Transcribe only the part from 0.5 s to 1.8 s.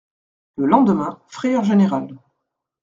Le lendemain, frayeur